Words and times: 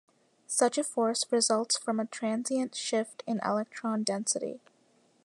Such 0.47 0.79
a 0.79 0.83
force 0.83 1.25
results 1.31 1.77
from 1.77 1.99
a 1.99 2.07
transient 2.07 2.73
shift 2.73 3.23
in 3.27 3.39
electron 3.45 4.01
density. 4.01 4.59